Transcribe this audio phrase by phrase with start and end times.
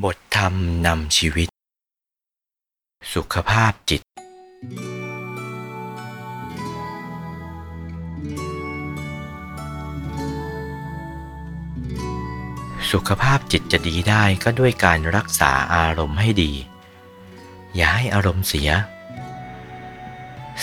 [0.00, 0.54] บทธรรม
[0.86, 1.48] นำชีวิต
[3.14, 4.02] สุขภาพจิต
[12.92, 16.52] สุขภาพจิตจะดีได้ก็ด้วยการรักษาอารมณ์ให้ดี
[17.74, 18.70] อย่าให้อารมณ์เสีย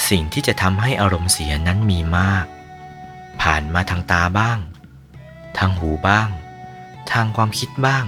[0.09, 2.45] สิ่งที่จะทำให้อารมณ์เสียนั้นมีมาก
[3.41, 4.59] ผ่านมาทางตาบ้าง
[5.57, 6.29] ทางหูบ้าง
[7.11, 8.05] ทางความคิดบ้าง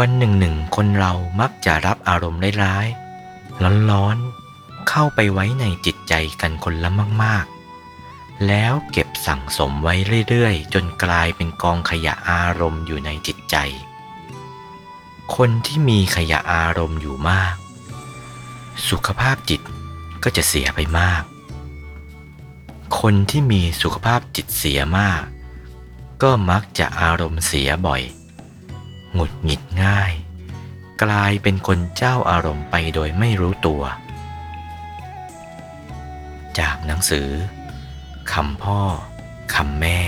[0.00, 6.90] วันหนึ่งหนึ่งคนเรามักจะรับอารมณ์ร้ายๆร้อนๆ เข้าไปไว้ในจิตใจกันคนละ
[7.22, 9.94] มากๆ แล้วเก็บสั่งสมไว้
[10.28, 13.56] เรื่อยๆ จนกลายเป็นกองขยะอารมณ์อยู่ในจิตใจ
[15.36, 17.54] คนที่มีขยะอารมณ์อยู่มาก
[18.88, 19.60] สุขภาพจิต
[20.22, 21.22] ก็จะเสียไปมาก
[23.00, 25.22] คนที่มีสุขภาพจิตเสียมาก
[26.22, 28.02] ก็มักจะอารมณ์เสียบ่อย
[29.14, 30.12] หงุดหงิดง่าย
[31.02, 33.82] กลายเป็นคนเจ้าอารมณ์ไปโดยไม่รู้ตัว
[36.58, 37.28] จากหนังสือ
[38.32, 38.80] คำพ่อ
[39.54, 40.00] คำแม่